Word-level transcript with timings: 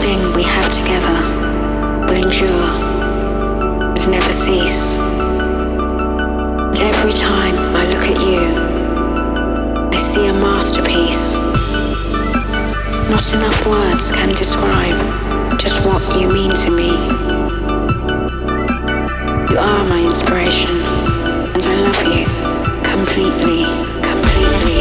thing 0.00 0.32
we 0.34 0.42
have 0.42 0.68
together 0.72 1.20
will 2.08 2.16
endure 2.24 2.68
and 3.92 4.10
never 4.10 4.32
cease. 4.32 4.96
And 4.96 6.80
every 6.80 7.12
time 7.12 7.54
I 7.76 7.84
look 7.84 8.06
at 8.08 8.18
you, 8.24 8.40
I 9.92 9.96
see 9.96 10.26
a 10.26 10.32
masterpiece. 10.32 11.36
Not 13.10 13.30
enough 13.34 13.66
words 13.66 14.10
can 14.10 14.30
describe 14.30 14.96
just 15.60 15.84
what 15.84 16.02
you 16.18 16.32
mean 16.32 16.54
to 16.64 16.70
me. 16.70 16.92
You 19.50 19.58
are 19.58 19.84
my 19.84 20.02
inspiration, 20.02 20.74
and 21.54 21.62
I 21.72 21.74
love 21.86 22.00
you 22.08 22.24
completely, 22.82 23.66
completely. 24.00 24.80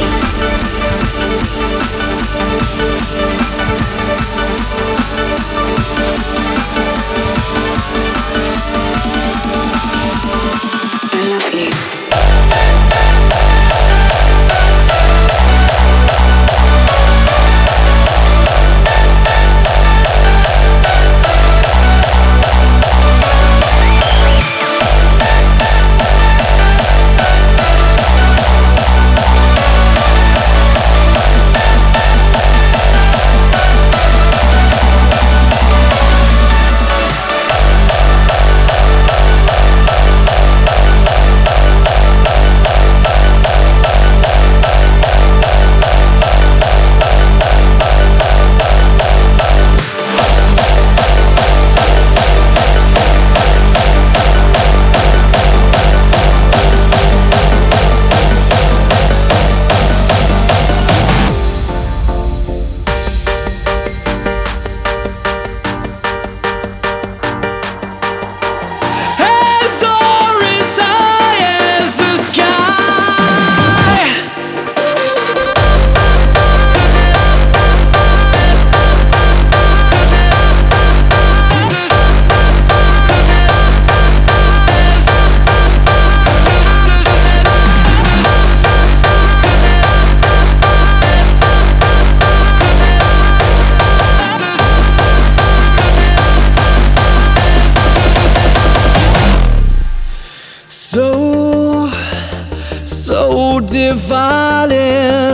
divided, 103.93 105.34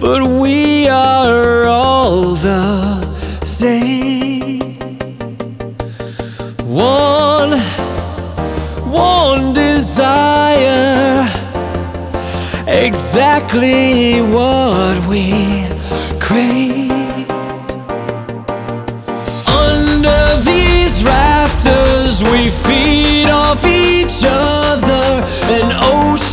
but 0.00 0.22
we 0.26 0.88
are 0.88 1.64
all 1.66 2.34
the 2.34 2.66
same. 3.44 4.60
One, 6.66 7.52
one 8.90 9.52
desire, 9.52 11.30
exactly 12.66 14.20
what 14.36 14.96
we 15.06 15.68
crave. 16.18 17.30
Under 19.64 20.22
these 20.50 21.04
rafters, 21.04 22.14
we 22.32 22.50
feed 22.50 23.28
off 23.30 23.64
each 23.64 24.24
other 24.24 24.65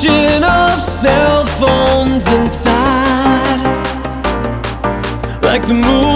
ocean 0.05 0.43
of 0.43 0.81
cell 0.81 1.45
phones 1.45 2.27
inside, 2.33 3.63
like 5.41 5.65
the 5.67 5.73
moon. 5.73 6.12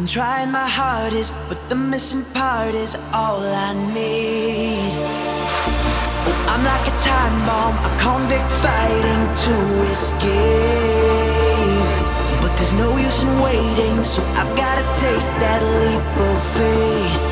Been 0.00 0.06
trying 0.06 0.50
my 0.50 0.66
hardest, 0.66 1.36
but 1.48 1.58
the 1.68 1.76
missing 1.76 2.24
part 2.32 2.74
is 2.74 2.94
all 3.12 3.40
I 3.40 3.74
need. 3.92 4.92
I'm 6.48 6.64
like 6.64 6.86
a 6.88 6.96
time 7.00 7.36
bomb, 7.44 7.76
a 7.84 7.90
convict 7.98 8.50
fighting 8.64 9.24
to 9.44 9.54
escape. 9.92 10.30
But 12.40 12.52
there's 12.56 12.72
no 12.72 12.96
use 12.96 13.22
in 13.22 13.28
waiting, 13.42 14.02
so 14.02 14.22
I've 14.40 14.56
gotta 14.56 14.86
take 14.96 15.26
that 15.44 15.60
leap 15.80 16.04
of 16.28 16.38
faith. 16.56 17.29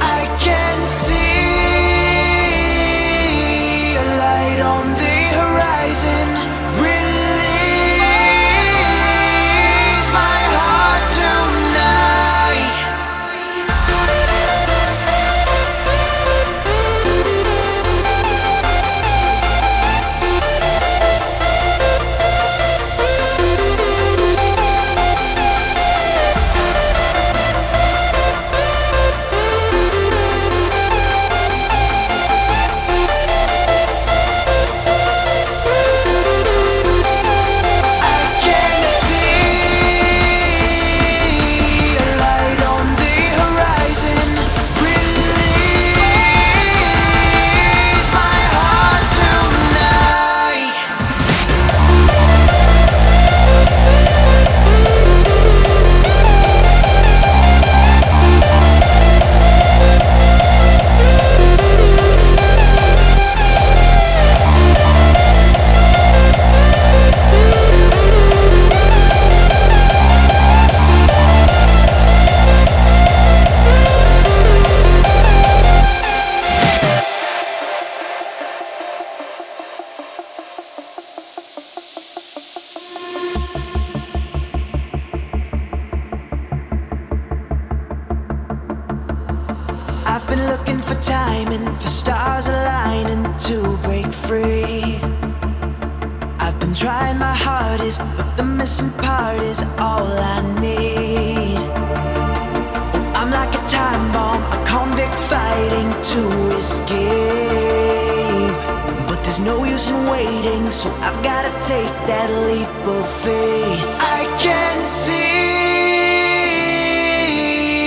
No 109.40 109.64
use 109.64 109.88
in 109.88 110.07
waiting, 110.11 110.70
so 110.70 110.90
I've 111.03 111.22
gotta 111.22 111.51
take 111.62 111.92
that 112.07 112.31
leap 112.48 112.68
of 112.87 113.07
faith. 113.24 113.98
I 114.01 114.27
can 114.38 114.87
see 114.87 115.18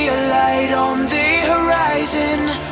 a 0.08 0.18
light 0.36 0.72
on 0.74 1.06
the 1.08 1.30
horizon. 1.52 2.71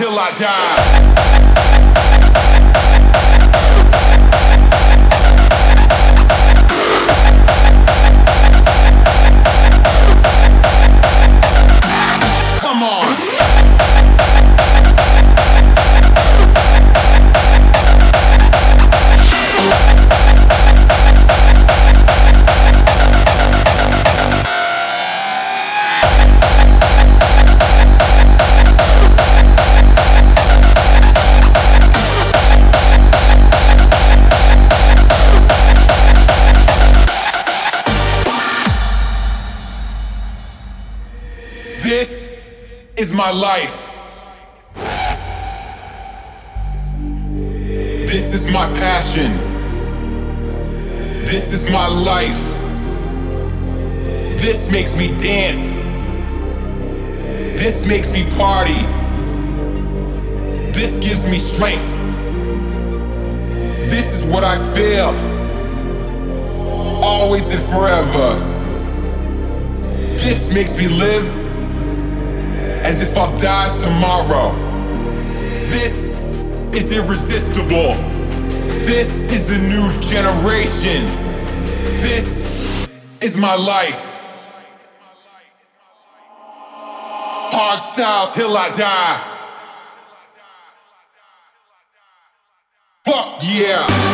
Is 0.00 0.77
my 43.28 43.34
life. 43.34 43.86
This 48.06 48.32
is 48.32 48.48
my 48.50 48.66
passion. 48.72 49.36
This 51.26 51.52
is 51.52 51.68
my 51.68 51.88
life. 51.88 52.58
This 54.40 54.72
makes 54.72 54.96
me 54.96 55.08
dance. 55.18 55.76
This 57.60 57.86
makes 57.86 58.14
me 58.14 58.24
party. 58.30 58.80
This 60.72 60.98
gives 61.06 61.28
me 61.28 61.36
strength. 61.36 61.98
This 63.90 64.22
is 64.22 64.32
what 64.32 64.42
I 64.42 64.56
feel. 64.74 65.12
Always 67.04 67.50
and 67.50 67.60
forever. 67.60 68.28
This 70.16 70.50
makes 70.54 70.78
me 70.78 70.88
live 70.88 71.47
as 72.82 73.02
if 73.02 73.16
I'll 73.16 73.36
die 73.38 73.74
tomorrow. 73.84 74.52
This 75.66 76.12
is 76.74 76.96
irresistible. 76.96 77.94
This 78.82 79.24
is 79.32 79.50
a 79.50 79.58
new 79.58 80.00
generation. 80.00 81.04
This 81.96 82.46
is 83.20 83.36
my 83.36 83.54
life. 83.54 84.14
Hard 87.50 87.80
style 87.80 88.26
till 88.28 88.56
I 88.56 88.70
die. 88.70 89.34
Fuck 93.04 93.40
yeah. 93.42 94.07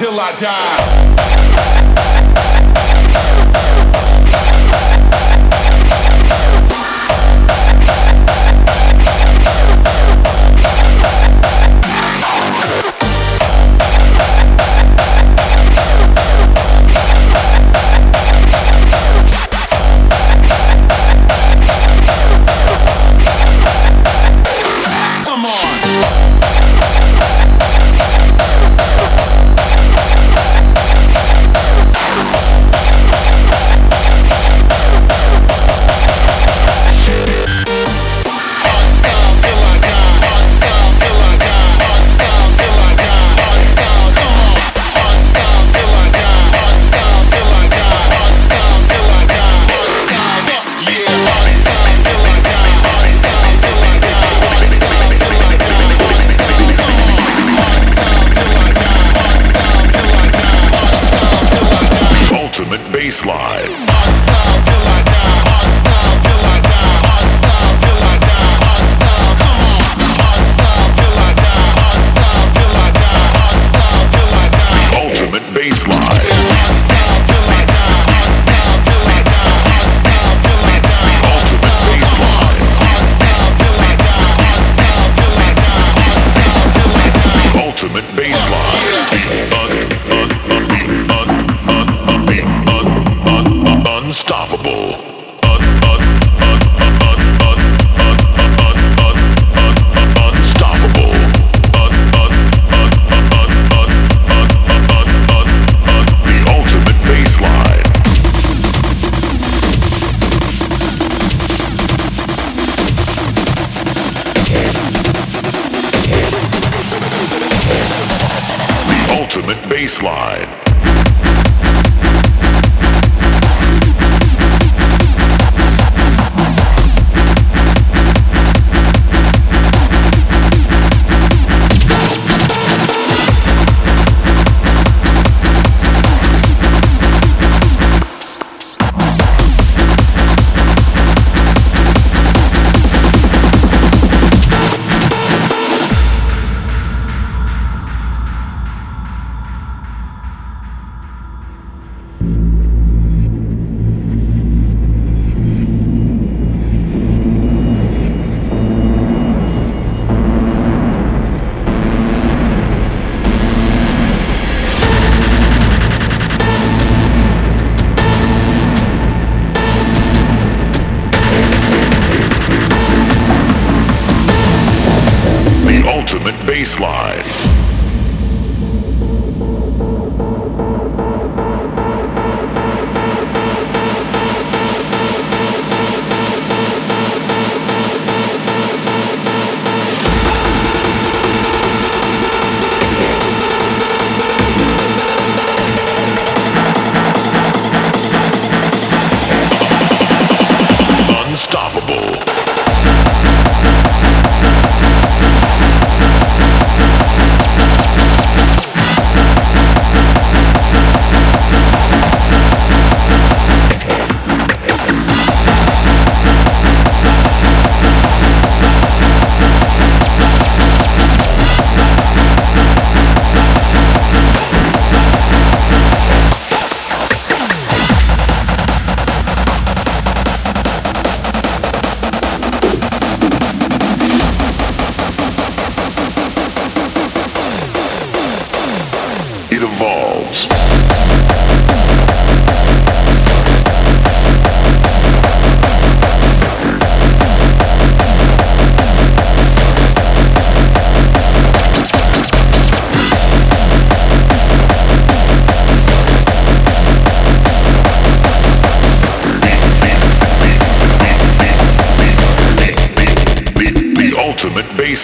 Till 0.00 0.18
I 0.18 0.34
die. 0.34 0.89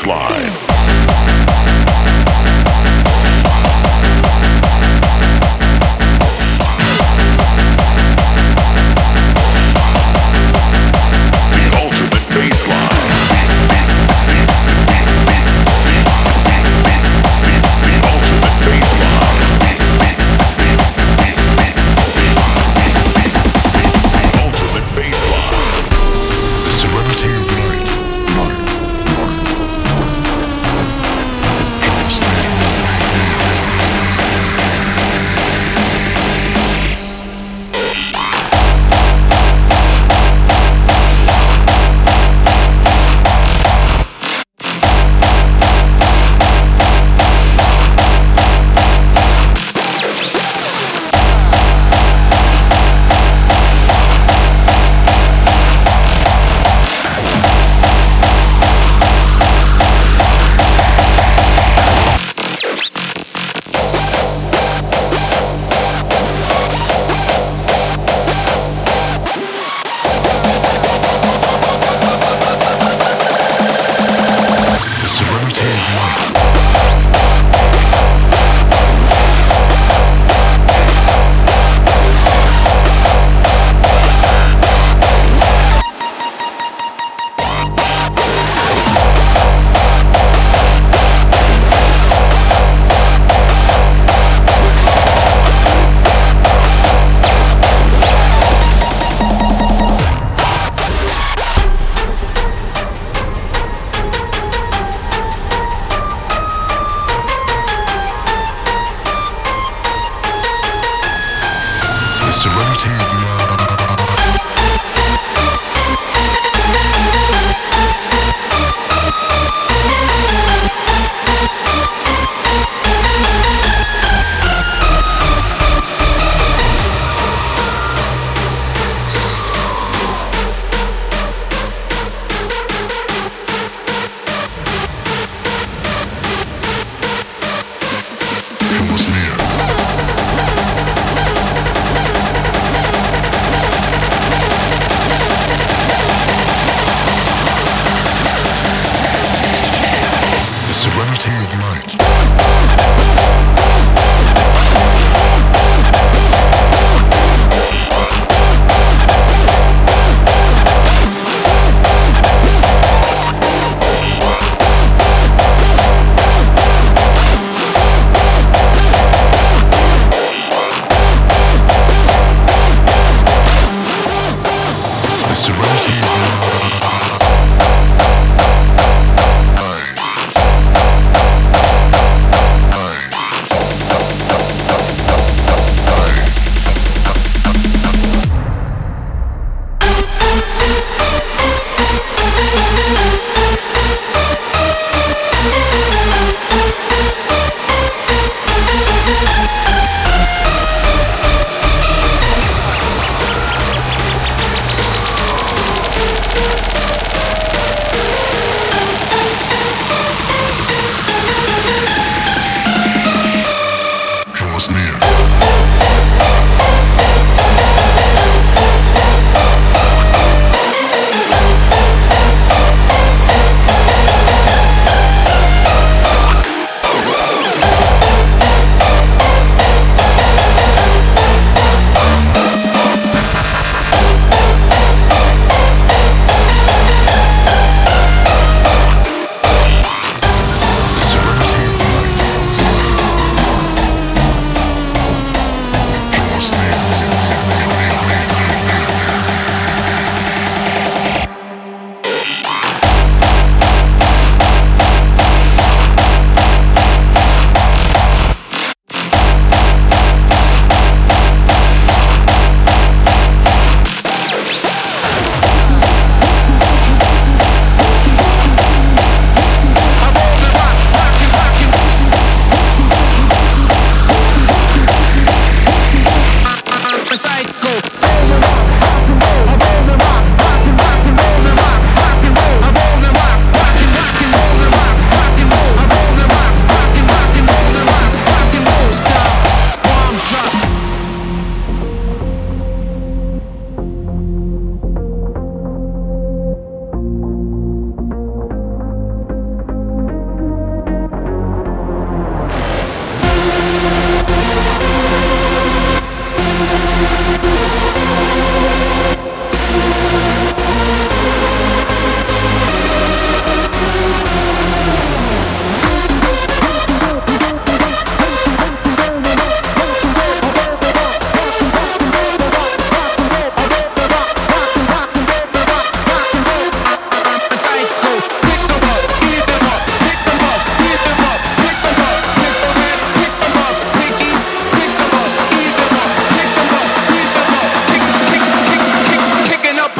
baseline. 0.04 0.65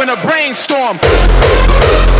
in 0.09 0.17
a 0.17 0.23
brainstorm. 0.23 2.16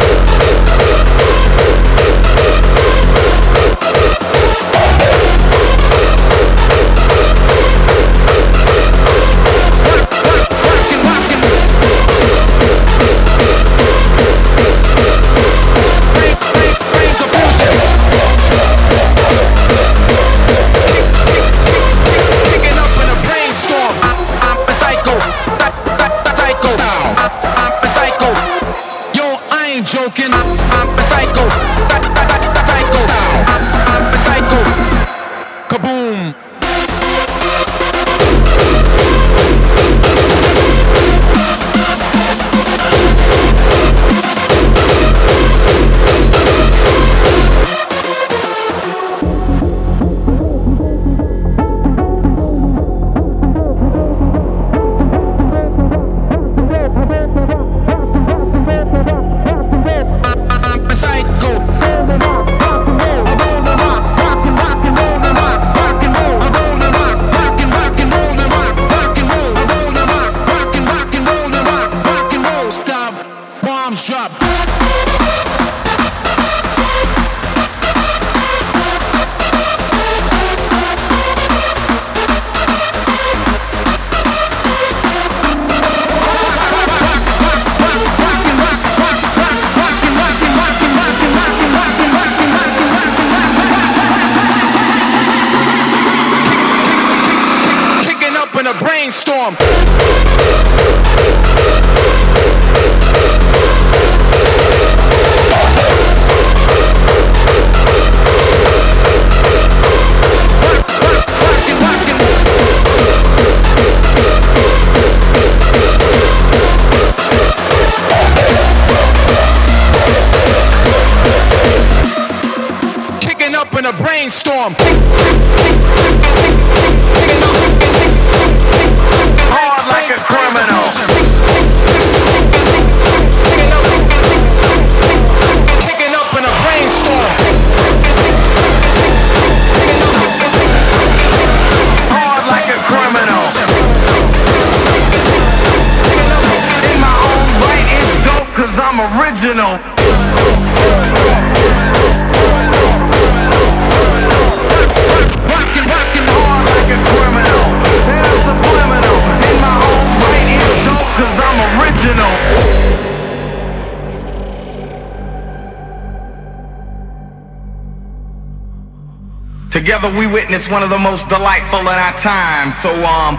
Together 169.77 170.09
we 170.17 170.27
witness 170.27 170.71
one 170.71 170.83
of 170.83 170.89
the 170.89 170.99
most 170.99 171.29
delightful 171.29 171.81
in 171.81 171.87
our 171.87 172.17
time. 172.17 172.73
So 172.73 172.89
um, 173.05 173.37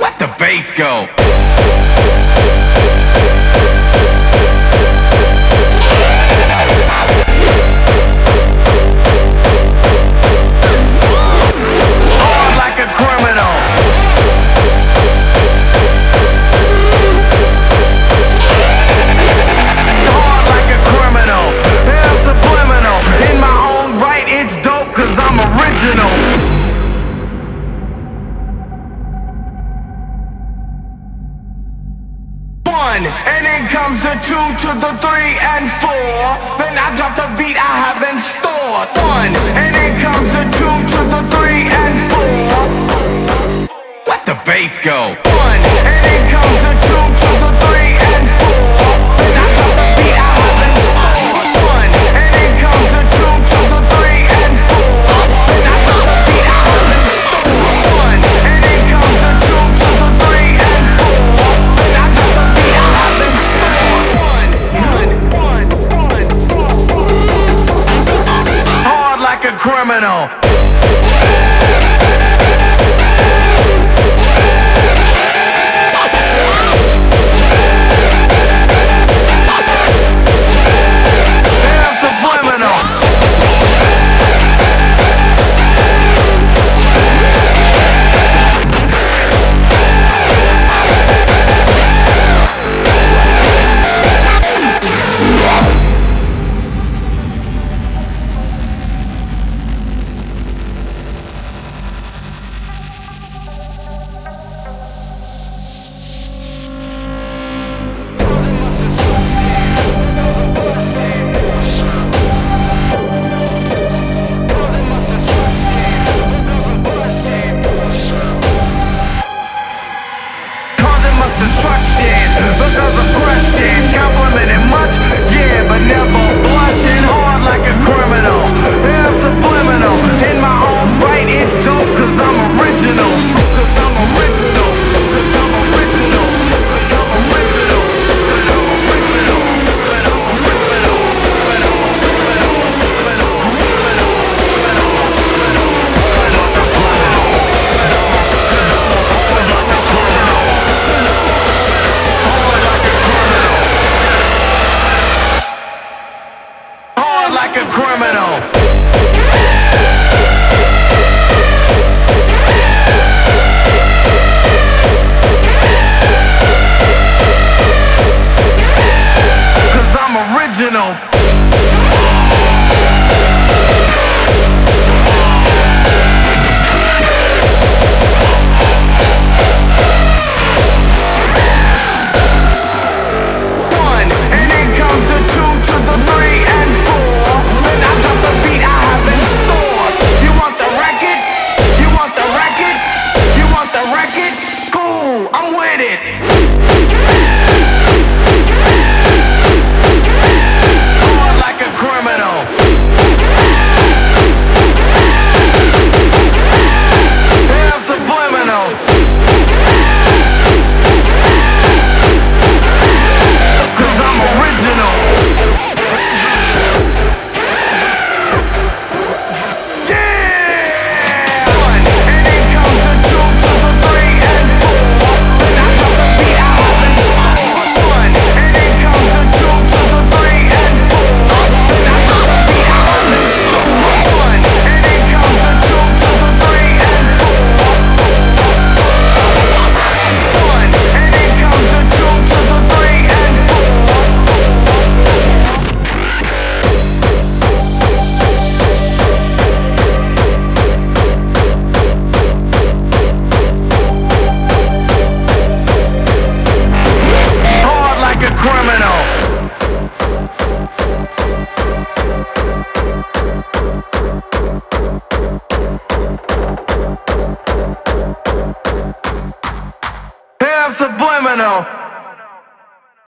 let 0.00 0.18
the 0.18 0.26
bass 0.36 0.76
go. 0.76 1.17
Bass 44.68 44.78
go. 44.84 45.00
One, 45.00 45.62
and 45.88 46.04
then 46.04 46.22
comes 46.28 46.60
the 46.60 46.72
two 46.84 47.00
to 47.00 47.30
the 47.40 47.50
three 47.64 47.96
and 47.96 48.26
four. 48.36 48.92
Then 49.16 49.32
I 49.32 49.46
drop 49.56 49.72
the 49.80 49.86
beat 49.96 50.12
I 50.12 50.28
have 50.28 50.60
in 50.68 50.76
store. 50.76 51.16
One, 51.72 51.92
and 52.20 52.30
then 52.36 52.52
comes 52.60 52.88
the 52.92 53.02
two 53.16 53.32
to 53.48 53.60
the 53.72 53.80
three 53.96 54.24
and 54.28 54.56
four. 54.68 54.92
Then 55.48 55.64
I 55.64 55.76
drop 55.88 56.04
the 56.04 56.16
beat 56.28 56.44
I 56.44 56.60
have 56.68 56.90
in 56.96 57.06
store. 57.16 57.48
One, 57.96 58.20
and 58.44 58.60
then 58.64 58.80
comes 58.92 59.18
the 59.24 59.32
two 59.46 59.64
to 59.80 59.88
the 60.00 60.10
three 60.20 60.52
and 60.60 60.84
four. 61.00 61.16
Then 61.80 61.94
I 61.96 62.06
drop 62.12 62.32
the 62.36 62.46
beat 62.52 62.76
I 62.76 62.88
have 62.92 63.20
in 63.24 63.36
store. 63.40 63.88
criminal. 69.58 70.37